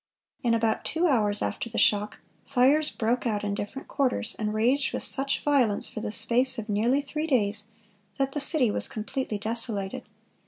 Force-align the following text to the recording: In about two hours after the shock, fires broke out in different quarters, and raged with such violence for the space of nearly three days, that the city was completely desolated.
In 0.41 0.55
about 0.55 0.83
two 0.83 1.05
hours 1.05 1.43
after 1.43 1.69
the 1.69 1.77
shock, 1.77 2.17
fires 2.47 2.89
broke 2.89 3.27
out 3.27 3.43
in 3.43 3.53
different 3.53 3.87
quarters, 3.87 4.35
and 4.39 4.51
raged 4.51 4.93
with 4.93 5.03
such 5.03 5.43
violence 5.43 5.89
for 5.89 5.99
the 6.01 6.11
space 6.11 6.57
of 6.57 6.67
nearly 6.69 7.01
three 7.01 7.27
days, 7.27 7.69
that 8.17 8.31
the 8.31 8.39
city 8.39 8.71
was 8.71 8.87
completely 8.87 9.37
desolated. 9.37 10.09